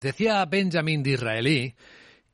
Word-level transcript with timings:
Decía 0.00 0.42
Benjamin 0.46 1.02
Disraeli 1.02 1.74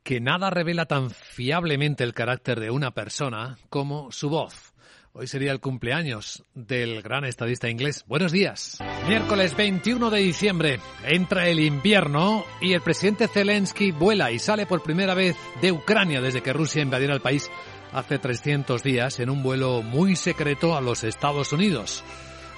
que 0.01 0.21
nada 0.21 0.49
revela 0.49 0.85
tan 0.85 1.11
fiablemente 1.11 2.05
el 2.05 2.13
carácter 2.13 2.61
de 2.61 2.71
una 2.71 2.91
persona 2.91 3.57
como 3.67 4.09
su 4.09 4.29
voz. 4.29 4.73
Hoy 5.11 5.27
sería 5.27 5.51
el 5.51 5.59
cumpleaños 5.59 6.45
del 6.53 7.01
gran 7.01 7.25
estadista 7.25 7.69
inglés. 7.69 8.05
Buenos 8.07 8.31
días. 8.31 8.77
Miércoles 9.05 9.53
21 9.57 10.09
de 10.09 10.19
diciembre. 10.19 10.79
Entra 11.03 11.49
el 11.49 11.59
invierno 11.59 12.45
y 12.61 12.71
el 12.71 12.79
presidente 12.79 13.27
Zelensky 13.27 13.91
vuela 13.91 14.31
y 14.31 14.39
sale 14.39 14.65
por 14.65 14.81
primera 14.81 15.13
vez 15.13 15.35
de 15.61 15.73
Ucrania 15.73 16.21
desde 16.21 16.41
que 16.41 16.53
Rusia 16.53 16.81
invadiera 16.81 17.15
el 17.15 17.21
país 17.21 17.51
hace 17.91 18.17
300 18.17 18.81
días 18.81 19.19
en 19.19 19.29
un 19.29 19.43
vuelo 19.43 19.81
muy 19.81 20.15
secreto 20.15 20.77
a 20.77 20.79
los 20.79 21.03
Estados 21.03 21.51
Unidos, 21.51 22.01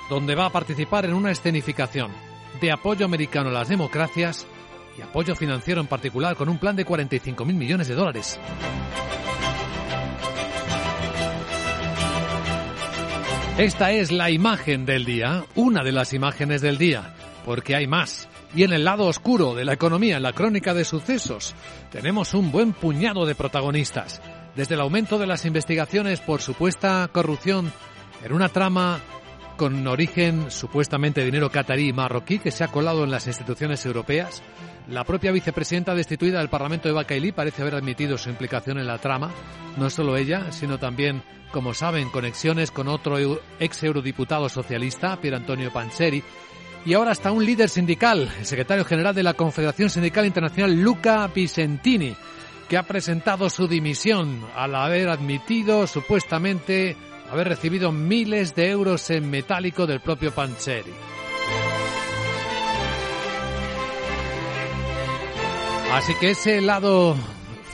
donde 0.07 0.35
va 0.35 0.45
a 0.45 0.51
participar 0.51 1.05
en 1.05 1.15
una 1.15 1.31
escenificación 1.31 2.11
de 2.61 2.71
apoyo 2.71 3.05
americano 3.07 3.49
a 3.49 3.53
las 3.53 3.69
democracias 3.69 4.45
y 4.99 5.01
apoyo 5.01 5.35
financiero 5.35 5.79
en 5.79 5.87
particular 5.87 6.35
con 6.35 6.49
un 6.49 6.57
plan 6.57 6.75
de 6.75 6.85
45 6.85 7.45
mil 7.45 7.55
millones 7.55 7.87
de 7.87 7.95
dólares. 7.95 8.39
Esta 13.57 13.91
es 13.91 14.11
la 14.11 14.29
imagen 14.29 14.85
del 14.85 15.05
día, 15.05 15.45
una 15.55 15.83
de 15.83 15.91
las 15.91 16.13
imágenes 16.13 16.61
del 16.61 16.77
día, 16.77 17.13
porque 17.45 17.75
hay 17.75 17.87
más. 17.87 18.29
Y 18.55 18.63
en 18.63 18.73
el 18.73 18.85
lado 18.85 19.05
oscuro 19.05 19.53
de 19.53 19.65
la 19.65 19.73
economía, 19.73 20.17
en 20.17 20.23
la 20.23 20.33
crónica 20.33 20.73
de 20.73 20.85
sucesos, 20.85 21.55
tenemos 21.91 22.33
un 22.33 22.51
buen 22.51 22.73
puñado 22.73 23.25
de 23.25 23.35
protagonistas. 23.35 24.21
Desde 24.55 24.75
el 24.75 24.81
aumento 24.81 25.17
de 25.17 25.27
las 25.27 25.45
investigaciones 25.45 26.21
por 26.21 26.41
supuesta 26.41 27.09
corrupción 27.11 27.71
en 28.23 28.33
una 28.33 28.49
trama 28.49 28.99
con 29.59 29.85
origen 29.87 30.49
supuestamente 30.51 31.19
de 31.19 31.25
dinero 31.25 31.51
catarí 31.51 31.89
y 31.89 31.93
marroquí 31.93 32.39
que 32.39 32.49
se 32.49 32.63
ha 32.63 32.69
colado 32.69 33.03
en 33.03 33.11
las 33.11 33.27
instituciones 33.27 33.85
europeas, 33.85 34.41
la 34.87 35.03
propia 35.03 35.33
vicepresidenta 35.33 35.93
destituida 35.93 36.39
del 36.39 36.47
Parlamento, 36.47 36.87
Eva 36.87 37.03
Kaili, 37.03 37.33
parece 37.33 37.61
haber 37.61 37.75
admitido 37.75 38.17
su 38.17 38.29
implicación 38.29 38.79
en 38.79 38.87
la 38.87 38.99
trama. 38.99 39.31
No 39.75 39.89
solo 39.89 40.15
ella, 40.15 40.53
sino 40.53 40.77
también, 40.79 41.23
como 41.51 41.73
saben, 41.73 42.09
conexiones 42.09 42.71
con 42.71 42.87
otro 42.87 43.17
ex 43.59 43.83
eurodiputado 43.83 44.47
socialista, 44.47 45.19
Pier 45.19 45.35
Antonio 45.35 45.73
Panzeri, 45.73 46.23
y 46.85 46.93
ahora 46.93 47.11
hasta 47.11 47.33
un 47.33 47.45
líder 47.45 47.67
sindical, 47.67 48.31
el 48.39 48.45
secretario 48.45 48.85
general 48.85 49.13
de 49.13 49.23
la 49.23 49.33
Confederación 49.33 49.89
Sindical 49.89 50.25
Internacional, 50.25 50.73
Luca 50.73 51.27
Vicentini, 51.27 52.15
que 52.69 52.77
ha 52.77 52.83
presentado 52.83 53.49
su 53.49 53.67
dimisión 53.67 54.41
al 54.55 54.73
haber 54.73 55.09
admitido 55.09 55.85
supuestamente 55.85 56.95
haber 57.31 57.47
recibido 57.47 57.91
miles 57.91 58.55
de 58.55 58.69
euros 58.69 59.09
en 59.09 59.29
metálico 59.29 59.85
del 59.87 59.99
propio 59.99 60.31
Panzeri. 60.31 60.93
Así 65.93 66.13
que 66.19 66.31
ese 66.31 66.61
lado 66.61 67.15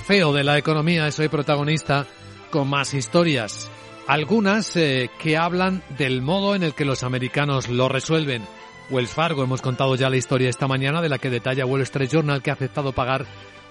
feo 0.05 0.31
de 0.33 0.43
la 0.43 0.57
economía 0.57 1.07
es 1.07 1.19
hoy 1.19 1.27
protagonista 1.27 2.05
con 2.49 2.69
más 2.69 2.93
historias. 2.93 3.69
Algunas 4.07 4.75
eh, 4.77 5.09
que 5.19 5.35
hablan 5.35 5.83
del 5.97 6.21
modo 6.21 6.55
en 6.55 6.63
el 6.63 6.73
que 6.73 6.85
los 6.85 7.03
americanos 7.03 7.67
lo 7.67 7.89
resuelven. 7.89 8.43
Wells 8.89 9.09
Fargo, 9.09 9.43
hemos 9.43 9.61
contado 9.61 9.95
ya 9.95 10.09
la 10.09 10.17
historia 10.17 10.49
esta 10.49 10.67
mañana 10.67 11.01
de 11.01 11.09
la 11.09 11.17
que 11.17 11.29
detalla 11.29 11.65
Wall 11.65 11.81
Street 11.81 12.09
Journal 12.09 12.41
que 12.41 12.51
ha 12.51 12.53
aceptado 12.53 12.93
pagar 12.93 13.25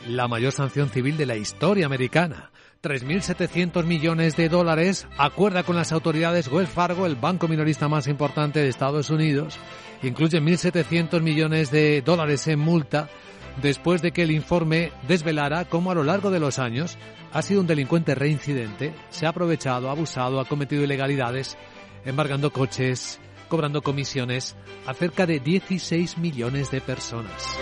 la 0.06 0.28
mayor 0.28 0.52
sanción 0.52 0.90
civil 0.90 1.16
de 1.16 1.26
la 1.26 1.36
historia 1.36 1.86
americana. 1.86 2.50
3.700 2.84 3.84
millones 3.84 4.36
de 4.36 4.50
dólares 4.50 5.08
acuerda 5.16 5.62
con 5.62 5.74
las 5.74 5.90
autoridades 5.90 6.48
Wells 6.48 6.68
Fargo, 6.68 7.06
el 7.06 7.16
banco 7.16 7.48
minorista 7.48 7.88
más 7.88 8.06
importante 8.08 8.60
de 8.60 8.68
Estados 8.68 9.08
Unidos. 9.08 9.58
Incluye 10.02 10.38
1.700 10.38 11.22
millones 11.22 11.70
de 11.70 12.02
dólares 12.02 12.46
en 12.46 12.58
multa 12.58 13.08
después 13.62 14.02
de 14.02 14.12
que 14.12 14.22
el 14.22 14.32
informe 14.32 14.92
desvelara 15.08 15.64
cómo 15.64 15.90
a 15.90 15.94
lo 15.94 16.04
largo 16.04 16.30
de 16.30 16.40
los 16.40 16.58
años 16.58 16.98
ha 17.32 17.40
sido 17.40 17.62
un 17.62 17.66
delincuente 17.66 18.14
reincidente, 18.14 18.94
se 19.08 19.24
ha 19.24 19.30
aprovechado, 19.30 19.88
ha 19.88 19.92
abusado, 19.92 20.38
ha 20.38 20.44
cometido 20.44 20.84
ilegalidades, 20.84 21.56
embargando 22.04 22.52
coches, 22.52 23.18
cobrando 23.48 23.80
comisiones 23.80 24.56
a 24.86 24.92
cerca 24.92 25.24
de 25.24 25.40
16 25.40 26.18
millones 26.18 26.70
de 26.70 26.82
personas. 26.82 27.58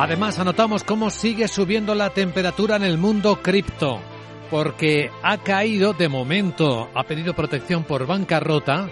Además, 0.00 0.38
anotamos 0.38 0.84
cómo 0.84 1.10
sigue 1.10 1.48
subiendo 1.48 1.92
la 1.96 2.10
temperatura 2.10 2.76
en 2.76 2.84
el 2.84 2.98
mundo 2.98 3.42
cripto 3.42 4.00
porque 4.48 5.10
ha 5.24 5.38
caído 5.38 5.92
de 5.92 6.08
momento, 6.08 6.88
ha 6.94 7.02
pedido 7.02 7.34
protección 7.34 7.82
por 7.82 8.06
bancarrota, 8.06 8.88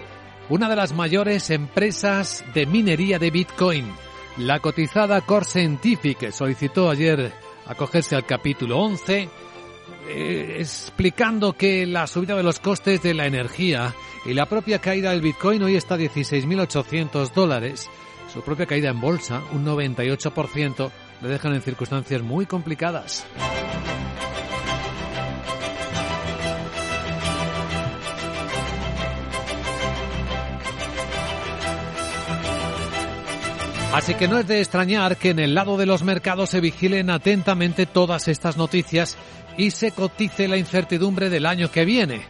una 0.49 0.67
de 0.67 0.75
las 0.75 0.93
mayores 0.93 1.49
empresas 1.49 2.43
de 2.53 2.65
minería 2.65 3.19
de 3.19 3.31
Bitcoin. 3.31 3.85
La 4.35 4.59
cotizada 4.59 5.21
Core 5.21 5.45
Scientific 5.45 6.29
solicitó 6.31 6.89
ayer 6.89 7.31
acogerse 7.65 8.17
al 8.17 8.25
capítulo 8.25 8.77
11, 8.77 9.29
eh, 10.09 10.57
explicando 10.59 11.53
que 11.53 11.85
la 11.85 12.05
subida 12.05 12.35
de 12.35 12.43
los 12.43 12.59
costes 12.59 13.01
de 13.01 13.13
la 13.13 13.27
energía 13.27 13.95
y 14.25 14.33
la 14.33 14.45
propia 14.45 14.79
caída 14.79 15.11
del 15.11 15.21
Bitcoin 15.21 15.63
hoy 15.63 15.77
está 15.77 15.95
a 15.95 15.99
16.800 15.99 17.31
dólares. 17.31 17.89
Su 18.33 18.41
propia 18.41 18.65
caída 18.65 18.89
en 18.89 18.99
bolsa, 18.99 19.41
un 19.53 19.65
98%, 19.65 20.91
le 21.21 21.27
dejan 21.27 21.53
en 21.53 21.61
circunstancias 21.61 22.21
muy 22.21 22.45
complicadas. 22.45 23.25
Así 33.93 34.13
que 34.13 34.27
no 34.27 34.37
es 34.37 34.47
de 34.47 34.59
extrañar 34.59 35.17
que 35.17 35.31
en 35.31 35.39
el 35.39 35.55
lado 35.55 35.75
de 35.75 35.87
los 35.87 36.03
mercados 36.03 36.51
se 36.51 36.61
vigilen 36.61 37.09
atentamente 37.09 37.87
todas 37.87 38.27
estas 38.27 38.55
noticias 38.55 39.17
y 39.57 39.71
se 39.71 39.91
cotice 39.91 40.47
la 40.47 40.57
incertidumbre 40.57 41.31
del 41.31 41.47
año 41.47 41.71
que 41.71 41.83
viene. 41.83 42.21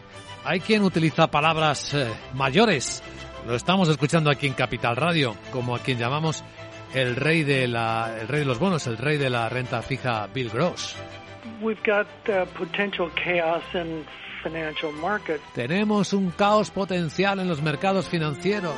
Hay 0.44 0.60
quien 0.60 0.82
utiliza 0.82 1.26
palabras 1.26 1.92
eh, 1.92 2.08
mayores. 2.32 3.02
Lo 3.46 3.54
estamos 3.54 3.88
escuchando 3.88 4.30
aquí 4.30 4.46
en 4.46 4.52
Capital 4.52 4.96
Radio, 4.96 5.34
como 5.52 5.74
a 5.74 5.78
quien 5.78 5.98
llamamos 5.98 6.44
el 6.94 7.16
rey 7.16 7.44
de 7.44 7.68
la, 7.68 8.16
el 8.20 8.28
rey 8.28 8.40
de 8.40 8.46
los 8.46 8.58
bonos, 8.58 8.86
el 8.86 8.96
rey 8.96 9.16
de 9.18 9.30
la 9.30 9.48
renta 9.48 9.82
fija, 9.82 10.26
Bill 10.32 10.50
Gross. 10.50 10.96
Tenemos 15.54 16.12
un 16.12 16.30
caos 16.30 16.70
potencial 16.70 17.40
en 17.40 17.48
los 17.48 17.62
mercados 17.62 18.08
financieros. 18.08 18.76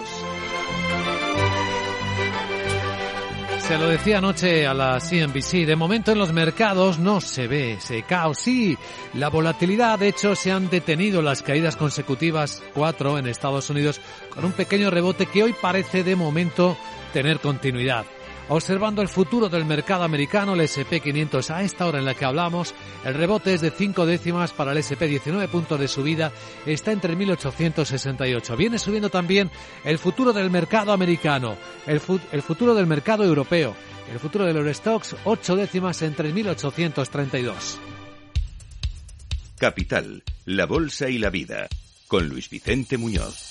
Se 3.70 3.78
lo 3.78 3.86
decía 3.86 4.18
anoche 4.18 4.66
a 4.66 4.74
la 4.74 4.98
CNBC, 4.98 5.64
de 5.64 5.76
momento 5.76 6.10
en 6.10 6.18
los 6.18 6.32
mercados 6.32 6.98
no 6.98 7.20
se 7.20 7.46
ve 7.46 7.74
ese 7.74 8.02
caos. 8.02 8.38
Sí, 8.38 8.76
la 9.14 9.28
volatilidad, 9.28 9.96
de 9.96 10.08
hecho, 10.08 10.34
se 10.34 10.50
han 10.50 10.68
detenido 10.68 11.22
las 11.22 11.40
caídas 11.40 11.76
consecutivas, 11.76 12.64
cuatro 12.74 13.16
en 13.16 13.28
Estados 13.28 13.70
Unidos, 13.70 14.00
con 14.34 14.44
un 14.44 14.50
pequeño 14.50 14.90
rebote 14.90 15.26
que 15.26 15.44
hoy 15.44 15.52
parece 15.52 16.02
de 16.02 16.16
momento 16.16 16.76
tener 17.12 17.38
continuidad. 17.38 18.06
Observando 18.52 19.00
el 19.00 19.06
futuro 19.06 19.48
del 19.48 19.64
mercado 19.64 20.02
americano, 20.02 20.54
el 20.54 20.62
SP500 20.62 21.50
a 21.50 21.62
esta 21.62 21.86
hora 21.86 22.00
en 22.00 22.04
la 22.04 22.14
que 22.14 22.24
hablamos, 22.24 22.74
el 23.04 23.14
rebote 23.14 23.54
es 23.54 23.60
de 23.60 23.70
5 23.70 24.04
décimas 24.06 24.50
para 24.50 24.72
el 24.72 24.78
SP, 24.82 25.06
19 25.06 25.46
puntos 25.46 25.78
de 25.78 25.86
subida, 25.86 26.32
está 26.66 26.90
entre 26.90 27.14
1868. 27.14 28.56
Viene 28.56 28.80
subiendo 28.80 29.08
también 29.08 29.52
el 29.84 29.98
futuro 29.98 30.32
del 30.32 30.50
mercado 30.50 30.90
americano, 30.90 31.56
el, 31.86 32.02
el 32.32 32.42
futuro 32.42 32.74
del 32.74 32.88
mercado 32.88 33.22
europeo, 33.22 33.76
el 34.10 34.18
futuro 34.18 34.44
del 34.44 34.56
Eurostox, 34.56 35.14
8 35.22 35.54
décimas 35.54 36.02
en 36.02 36.16
3.832. 36.16 37.54
Capital, 39.58 40.24
la 40.44 40.66
Bolsa 40.66 41.08
y 41.08 41.18
la 41.18 41.30
Vida, 41.30 41.68
con 42.08 42.28
Luis 42.28 42.50
Vicente 42.50 42.98
Muñoz. 42.98 43.49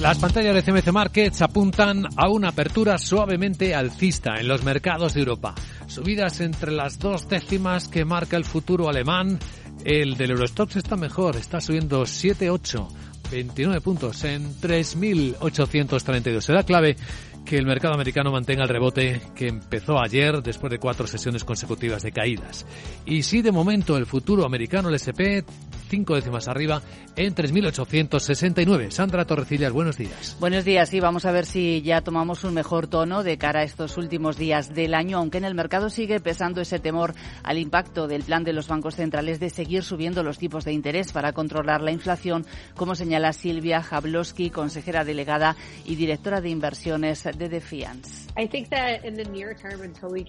Las 0.00 0.18
pantallas 0.18 0.54
de 0.54 0.62
CMC 0.62 0.92
Markets 0.92 1.42
apuntan 1.42 2.06
a 2.16 2.30
una 2.30 2.48
apertura 2.48 2.96
suavemente 2.96 3.74
alcista 3.74 4.36
en 4.40 4.48
los 4.48 4.64
mercados 4.64 5.12
de 5.12 5.20
Europa. 5.20 5.54
Subidas 5.88 6.40
entre 6.40 6.72
las 6.72 6.98
dos 6.98 7.28
décimas 7.28 7.86
que 7.86 8.06
marca 8.06 8.38
el 8.38 8.46
futuro 8.46 8.88
alemán. 8.88 9.38
El 9.84 10.16
del 10.16 10.30
Eurostox 10.30 10.76
está 10.76 10.96
mejor, 10.96 11.36
está 11.36 11.60
subiendo 11.60 12.04
7,8, 12.04 12.88
29 13.30 13.82
puntos 13.82 14.24
en 14.24 14.54
3.832. 14.58 16.40
Será 16.40 16.62
clave 16.62 16.96
que 17.44 17.58
el 17.58 17.66
mercado 17.66 17.92
americano 17.92 18.32
mantenga 18.32 18.62
el 18.62 18.70
rebote 18.70 19.20
que 19.34 19.48
empezó 19.48 20.00
ayer 20.00 20.42
después 20.42 20.70
de 20.70 20.78
cuatro 20.78 21.06
sesiones 21.06 21.44
consecutivas 21.44 22.02
de 22.02 22.12
caídas. 22.12 22.64
Y 23.04 23.22
si 23.22 23.42
de 23.42 23.52
momento 23.52 23.98
el 23.98 24.06
futuro 24.06 24.46
americano, 24.46 24.88
el 24.88 24.94
SP, 24.96 25.44
cinco 25.90 26.14
décimas 26.14 26.48
arriba 26.48 26.80
en 27.16 27.34
3.869. 27.34 28.90
Sandra 28.90 29.26
Torrecillas, 29.26 29.72
buenos 29.72 29.98
días. 29.98 30.36
Buenos 30.38 30.64
días, 30.64 30.88
sí, 30.88 31.00
vamos 31.00 31.26
a 31.26 31.32
ver 31.32 31.44
si 31.44 31.82
ya 31.82 32.00
tomamos 32.00 32.44
un 32.44 32.54
mejor 32.54 32.86
tono 32.86 33.24
de 33.24 33.36
cara 33.36 33.60
a 33.60 33.64
estos 33.64 33.98
últimos 33.98 34.38
días 34.38 34.72
del 34.72 34.94
año, 34.94 35.18
aunque 35.18 35.38
en 35.38 35.44
el 35.44 35.54
mercado 35.54 35.90
sigue 35.90 36.20
pesando 36.20 36.60
ese 36.60 36.78
temor 36.78 37.14
al 37.42 37.58
impacto 37.58 38.06
del 38.06 38.22
plan 38.22 38.44
de 38.44 38.52
los 38.52 38.68
bancos 38.68 38.94
centrales 38.94 39.40
de 39.40 39.50
seguir 39.50 39.82
subiendo 39.82 40.22
los 40.22 40.38
tipos 40.38 40.64
de 40.64 40.72
interés 40.72 41.12
para 41.12 41.32
controlar 41.32 41.80
la 41.82 41.90
inflación, 41.90 42.46
como 42.76 42.94
señala 42.94 43.32
Silvia 43.32 43.82
Jablowski, 43.82 44.50
consejera 44.50 45.04
delegada 45.04 45.56
y 45.84 45.96
directora 45.96 46.40
de 46.40 46.50
inversiones 46.50 47.24
de 47.36 47.48
Defiance. 47.48 48.30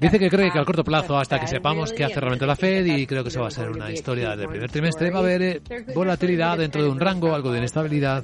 Dice 0.02 0.20
que 0.20 0.30
cree 0.30 0.52
que 0.52 0.60
al 0.60 0.66
corto 0.66 0.84
plazo, 0.84 1.18
hasta 1.18 1.40
que 1.40 1.48
sepamos 1.48 1.94
qué 1.94 2.04
hace 2.04 2.20
realmente 2.20 2.48
la 2.48 2.56
Fed, 2.56 2.86
y 2.86 3.06
creo 3.06 3.24
que 3.24 3.30
eso 3.30 3.42
va 3.42 3.48
a 3.48 3.52
ser 3.52 3.70
una 3.70 3.92
historia 3.92 4.36
del 4.36 4.48
primer 4.48 4.72
trimestre, 4.72 5.12
va 5.12 5.20
a 5.20 5.22
haber 5.22 5.51
volatilidad 5.94 6.58
dentro 6.58 6.84
de 6.84 6.90
un 6.90 7.00
rango, 7.00 7.34
algo 7.34 7.52
de 7.52 7.60
inestabilidad, 7.60 8.24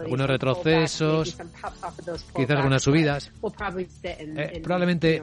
algunos 0.00 0.26
retrocesos, 0.26 1.36
quizás 2.34 2.56
algunas 2.56 2.82
subidas. 2.82 3.30
Eh, 4.02 4.60
probablemente 4.62 5.22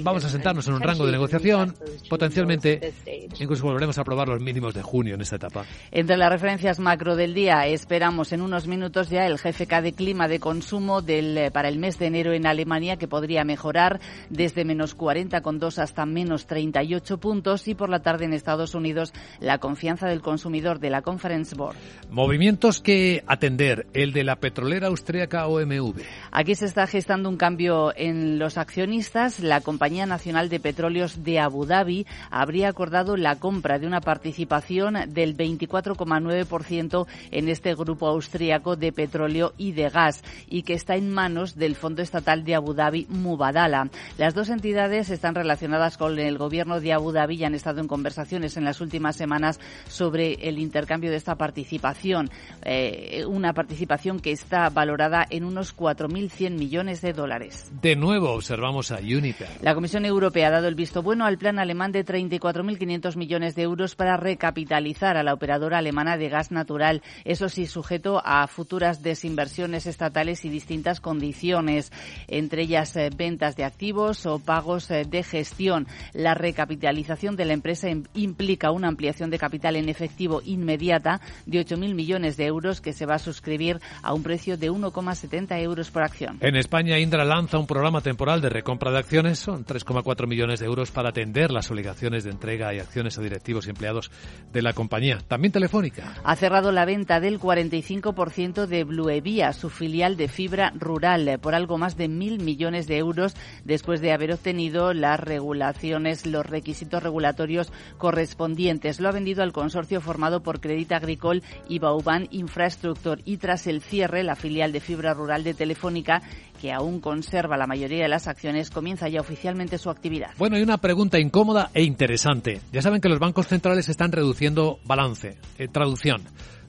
vamos 0.00 0.24
a 0.24 0.28
sentarnos 0.28 0.66
en 0.68 0.74
un 0.74 0.80
rango 0.80 1.06
de 1.06 1.12
negociación, 1.12 1.74
potencialmente 2.08 2.92
incluso 3.38 3.64
volveremos 3.64 3.98
a 3.98 4.04
probar 4.04 4.28
los 4.28 4.40
mínimos 4.40 4.74
de 4.74 4.82
junio 4.82 5.14
en 5.14 5.20
esta 5.20 5.36
etapa. 5.36 5.64
Entre 5.90 6.16
las 6.16 6.30
referencias 6.30 6.78
macro 6.78 7.16
del 7.16 7.34
día, 7.34 7.66
esperamos 7.66 8.32
en 8.32 8.42
unos 8.42 8.66
minutos 8.66 9.10
ya 9.10 9.26
el 9.26 9.38
GFK 9.38 9.80
de 9.82 9.92
clima 9.92 10.28
de 10.28 10.40
consumo 10.40 11.02
del, 11.02 11.36
eh, 11.36 11.50
para 11.50 11.68
el 11.68 11.78
mes 11.78 11.98
de 11.98 12.06
enero 12.06 12.32
en 12.32 12.46
Alemania, 12.46 12.96
que 12.96 13.08
podría 13.08 13.44
mejorar 13.44 14.00
desde 14.30 14.64
menos 14.64 14.96
40,2 14.96 15.78
hasta 15.78 16.06
menos 16.06 16.46
38 16.46 17.18
puntos 17.18 17.68
y 17.68 17.74
por 17.74 17.88
la 17.88 18.00
tarde 18.00 18.24
en 18.24 18.32
Estados 18.32 18.74
Unidos 18.74 19.12
la 19.40 19.58
confianza 19.58 20.08
del 20.08 20.22
consumidor 20.22 20.57
de 20.58 20.90
la 20.90 21.02
Conference 21.02 21.54
Board. 21.54 21.76
Movimientos 22.10 22.80
que 22.80 23.22
atender, 23.26 23.86
el 23.94 24.12
de 24.12 24.24
la 24.24 24.36
petrolera 24.36 24.88
austríaca 24.88 25.46
OMV. 25.46 26.02
Aquí 26.32 26.54
se 26.54 26.64
está 26.64 26.86
gestando 26.86 27.28
un 27.28 27.36
cambio 27.36 27.92
en 27.96 28.38
los 28.38 28.58
accionistas. 28.58 29.40
La 29.40 29.60
Compañía 29.60 30.06
Nacional 30.06 30.48
de 30.48 30.58
Petróleos 30.58 31.22
de 31.22 31.38
Abu 31.38 31.64
Dhabi 31.64 32.06
habría 32.30 32.68
acordado 32.68 33.16
la 33.16 33.36
compra 33.36 33.78
de 33.78 33.86
una 33.86 34.00
participación 34.00 34.96
del 35.08 35.36
24,9% 35.36 37.06
en 37.30 37.48
este 37.48 37.74
grupo 37.74 38.08
austríaco 38.08 38.74
de 38.74 38.92
petróleo 38.92 39.52
y 39.56 39.72
de 39.72 39.88
gas 39.88 40.22
y 40.48 40.62
que 40.62 40.74
está 40.74 40.96
en 40.96 41.10
manos 41.10 41.56
del 41.56 41.76
Fondo 41.76 42.02
Estatal 42.02 42.44
de 42.44 42.54
Abu 42.54 42.74
Dhabi 42.74 43.06
Mubadala. 43.08 43.90
Las 44.16 44.34
dos 44.34 44.48
entidades 44.48 45.10
están 45.10 45.34
relacionadas 45.34 45.96
con 45.96 46.18
el 46.18 46.38
gobierno 46.38 46.80
de 46.80 46.92
Abu 46.92 47.12
Dhabi 47.12 47.36
y 47.36 47.44
han 47.44 47.54
estado 47.54 47.80
en 47.80 47.86
conversaciones 47.86 48.56
en 48.56 48.64
las 48.64 48.80
últimas 48.80 49.16
semanas 49.16 49.60
sobre 49.88 50.47
el 50.48 50.58
intercambio 50.58 51.10
de 51.10 51.16
esta 51.16 51.36
participación. 51.36 52.30
Eh, 52.62 53.24
una 53.26 53.52
participación 53.52 54.20
que 54.20 54.32
está 54.32 54.68
valorada 54.70 55.26
en 55.30 55.44
unos 55.44 55.76
4.100 55.76 56.52
millones 56.52 57.00
de 57.00 57.12
dólares. 57.12 57.70
De 57.80 57.96
nuevo 57.96 58.30
observamos 58.30 58.90
a 58.90 58.96
Uniper. 58.96 59.48
La 59.62 59.74
Comisión 59.74 60.04
Europea 60.04 60.48
ha 60.48 60.52
dado 60.52 60.68
el 60.68 60.74
visto 60.74 61.02
bueno 61.02 61.24
al 61.24 61.38
plan 61.38 61.58
alemán 61.58 61.92
de 61.92 62.04
34.500 62.04 63.16
millones 63.16 63.54
de 63.54 63.62
euros 63.62 63.94
para 63.94 64.16
recapitalizar 64.16 65.16
a 65.16 65.22
la 65.22 65.34
operadora 65.34 65.78
alemana 65.78 66.16
de 66.16 66.28
gas 66.28 66.50
natural. 66.50 67.02
Eso 67.24 67.48
sí, 67.48 67.66
sujeto 67.66 68.20
a 68.24 68.46
futuras 68.46 69.02
desinversiones 69.02 69.86
estatales 69.86 70.44
y 70.44 70.48
distintas 70.48 71.00
condiciones, 71.00 71.92
entre 72.26 72.62
ellas 72.62 72.96
eh, 72.96 73.10
ventas 73.14 73.56
de 73.56 73.64
activos 73.64 74.26
o 74.26 74.38
pagos 74.38 74.90
eh, 74.90 75.04
de 75.08 75.22
gestión. 75.22 75.86
La 76.12 76.34
recapitalización 76.34 77.36
de 77.36 77.44
la 77.44 77.52
empresa 77.52 77.88
implica 78.14 78.70
una 78.70 78.88
ampliación 78.88 79.30
de 79.30 79.38
capital 79.38 79.76
en 79.76 79.88
efectivo 79.88 80.37
inmediata 80.44 81.20
de 81.46 81.64
8.000 81.64 81.94
millones 81.94 82.36
de 82.36 82.46
euros 82.46 82.80
que 82.80 82.92
se 82.92 83.06
va 83.06 83.14
a 83.14 83.18
suscribir 83.18 83.80
a 84.02 84.14
un 84.14 84.22
precio 84.22 84.56
de 84.56 84.70
1,70 84.70 85.60
euros 85.62 85.90
por 85.90 86.02
acción. 86.02 86.38
En 86.40 86.56
España, 86.56 86.98
Indra 86.98 87.24
lanza 87.24 87.58
un 87.58 87.66
programa 87.66 88.00
temporal 88.00 88.40
de 88.40 88.48
recompra 88.48 88.90
de 88.90 88.98
acciones. 88.98 89.38
Son 89.38 89.64
3,4 89.64 90.26
millones 90.26 90.60
de 90.60 90.66
euros 90.66 90.90
para 90.90 91.10
atender 91.10 91.50
las 91.50 91.70
obligaciones 91.70 92.24
de 92.24 92.30
entrega 92.30 92.74
y 92.74 92.78
acciones 92.78 93.18
a 93.18 93.22
directivos 93.22 93.66
y 93.66 93.70
empleados 93.70 94.10
de 94.52 94.62
la 94.62 94.72
compañía. 94.72 95.18
También 95.26 95.52
Telefónica. 95.52 96.14
Ha 96.24 96.36
cerrado 96.36 96.72
la 96.72 96.84
venta 96.84 97.20
del 97.20 97.40
45% 97.40 98.66
de 98.66 98.84
Bluevia, 98.84 99.52
su 99.52 99.70
filial 99.70 100.16
de 100.16 100.28
fibra 100.28 100.72
rural, 100.76 101.38
por 101.40 101.54
algo 101.54 101.78
más 101.78 101.96
de 101.96 102.08
mil 102.08 102.40
millones 102.40 102.86
de 102.86 102.98
euros 102.98 103.34
después 103.64 104.00
de 104.00 104.12
haber 104.12 104.32
obtenido 104.32 104.92
las 104.92 105.20
regulaciones, 105.20 106.26
los 106.26 106.46
requisitos 106.46 107.02
regulatorios 107.02 107.72
correspondientes. 107.96 109.00
Lo 109.00 109.08
ha 109.08 109.12
vendido 109.12 109.42
al 109.42 109.52
consorcio 109.52 110.00
formado 110.00 110.27
por 110.42 110.60
Credit 110.60 110.92
Agricole 110.92 111.42
y 111.68 111.78
Bauban 111.78 112.28
Infrastructure 112.30 113.20
y 113.24 113.38
tras 113.38 113.66
el 113.66 113.82
cierre, 113.82 114.22
la 114.22 114.36
filial 114.36 114.72
de 114.72 114.80
fibra 114.80 115.14
rural 115.14 115.44
de 115.44 115.54
Telefónica 115.54 116.22
que 116.60 116.72
aún 116.72 117.00
conserva 117.00 117.56
la 117.56 117.66
mayoría 117.66 118.02
de 118.02 118.08
las 118.08 118.26
acciones, 118.26 118.70
comienza 118.70 119.08
ya 119.08 119.20
oficialmente 119.20 119.78
su 119.78 119.90
actividad. 119.90 120.30
Bueno, 120.38 120.56
hay 120.56 120.62
una 120.62 120.78
pregunta 120.78 121.18
incómoda 121.18 121.70
e 121.72 121.82
interesante. 121.82 122.60
Ya 122.72 122.82
saben 122.82 123.00
que 123.00 123.08
los 123.08 123.18
bancos 123.18 123.46
centrales 123.46 123.88
están 123.88 124.12
reduciendo 124.12 124.78
balance, 124.84 125.38
eh, 125.58 125.68
traducción. 125.68 126.22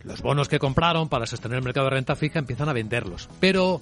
Los 0.04 0.22
bonos 0.22 0.48
que 0.48 0.60
compraron 0.60 1.10
para 1.10 1.26
sostener 1.26 1.58
el 1.58 1.64
mercado 1.64 1.88
de 1.88 1.96
renta 1.96 2.16
fija 2.16 2.40
empiezan 2.40 2.70
a 2.70 2.74
venderlos. 2.74 3.30
Pero 3.40 3.82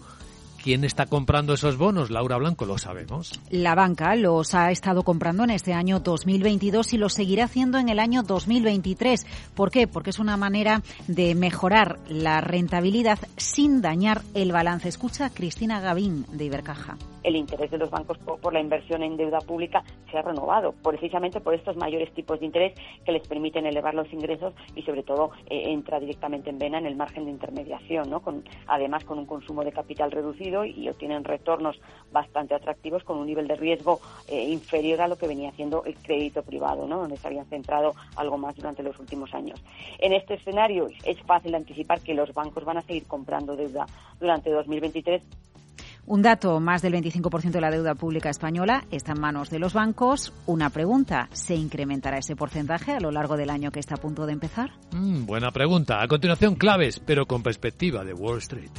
¿Quién 0.68 0.84
está 0.84 1.06
comprando 1.06 1.54
esos 1.54 1.78
bonos? 1.78 2.12
Laura 2.12 2.36
Blanco, 2.36 2.66
lo 2.66 2.78
sabemos. 2.78 3.40
La 3.50 3.74
banca 3.74 4.14
los 4.18 4.54
ha 4.54 4.70
estado 4.70 5.04
comprando 5.04 5.46
en 5.46 5.52
este 5.52 5.72
año 5.72 6.02
2022 6.02 6.92
y 6.92 6.98
lo 6.98 7.08
seguirá 7.08 7.46
haciendo 7.46 7.78
en 7.78 7.88
el 7.88 8.00
año 8.00 8.22
2023. 8.22 9.26
¿Por 9.56 9.72
qué? 9.72 9.88
Porque 9.88 10.10
es 10.10 10.20
una 10.20 10.36
manera 10.36 10.84
de 11.08 11.36
mejorar 11.36 12.00
la 12.10 12.42
rentabilidad 12.42 13.18
sin 13.38 13.82
dañar 13.82 14.24
el 14.34 14.52
balance. 14.52 14.90
Escucha 14.90 15.30
Cristina 15.30 15.80
Gavín 15.80 16.26
de 16.34 16.44
Ibercaja 16.44 16.98
el 17.28 17.36
interés 17.36 17.70
de 17.70 17.78
los 17.78 17.90
bancos 17.90 18.18
por, 18.18 18.54
la 18.54 18.62
inversión 18.62 19.04
en 19.04 19.18
deuda 19.18 19.40
pública 19.40 19.84
se 20.10 20.18
ha 20.18 20.22
renovado, 20.22 20.74
precisamente 20.82 21.42
por 21.42 21.54
estos 21.54 21.76
mayores 21.76 22.12
tipos 22.14 22.40
de 22.40 22.46
interés 22.46 22.74
que 23.06 23.12
les 23.12 23.28
permiten 23.28 23.66
elevar 23.66 23.94
los 23.94 24.12
ingresos 24.14 24.54
y 24.76 24.82
sobre 24.84 25.04
todo 25.04 25.32
eh, 25.50 25.64
entra 25.66 26.00
directamente 26.00 26.50
en 26.50 26.58
vena 26.58 26.78
en 26.78 26.86
el 26.86 26.96
margen 26.96 27.26
de 27.26 27.32
intermediación, 27.32 28.10
¿no? 28.10 28.22
con, 28.22 28.44
además 28.68 29.04
con 29.04 29.20
un 29.20 29.26
consumo 29.26 29.66
de 29.66 29.74
capital 29.74 30.12
reducido 30.12 30.57
y 30.66 30.90
obtienen 30.90 31.24
retornos 31.24 31.80
bastante 32.12 32.56
atractivos 32.56 33.04
con 33.04 33.18
un 33.18 33.28
nivel 33.28 33.48
de 33.48 33.56
riesgo 33.56 34.00
eh, 34.28 34.44
inferior 34.50 35.02
a 35.02 35.08
lo 35.08 35.18
que 35.18 35.28
venía 35.28 35.50
haciendo 35.50 35.84
el 35.86 35.96
crédito 35.96 36.44
privado, 36.44 36.88
¿no? 36.88 37.00
donde 37.00 37.18
se 37.18 37.28
habían 37.28 37.46
centrado 37.46 37.94
algo 38.16 38.38
más 38.38 38.56
durante 38.56 38.84
los 38.84 38.98
últimos 39.00 39.34
años. 39.34 39.62
En 40.00 40.14
este 40.14 40.36
escenario 40.36 40.88
es 41.04 41.22
fácil 41.24 41.56
anticipar 41.56 42.02
que 42.02 42.14
los 42.14 42.34
bancos 42.34 42.64
van 42.66 42.78
a 42.78 42.82
seguir 42.82 43.06
comprando 43.08 43.56
deuda 43.56 43.86
durante 44.20 44.50
2023 44.52 45.22
un 46.08 46.22
dato, 46.22 46.62
más 46.62 46.82
del 46.82 46.94
25% 46.94 47.52
de 47.52 47.60
la 47.60 47.70
deuda 47.70 47.94
pública 47.94 48.30
española 48.30 48.86
está 48.92 49.12
en 49.12 49.20
manos 49.20 49.50
de 49.50 49.60
los 49.60 49.74
bancos. 49.74 50.32
Una 50.46 50.70
pregunta, 50.70 51.28
¿se 51.34 51.54
incrementará 51.54 52.18
ese 52.18 52.38
porcentaje 52.38 52.94
a 52.94 53.02
lo 53.02 53.12
largo 53.12 53.36
del 53.36 53.50
año 53.50 53.72
que 53.72 53.82
está 53.82 53.96
a 53.96 53.98
punto 53.98 54.26
de 54.26 54.32
empezar? 54.32 54.72
Mm, 54.94 55.26
buena 55.26 55.52
pregunta. 55.52 56.02
A 56.02 56.08
continuación, 56.08 56.56
claves, 56.56 57.02
pero 57.06 57.26
con 57.26 57.44
perspectiva 57.44 58.06
de 58.06 58.14
Wall 58.14 58.38
Street. 58.38 58.72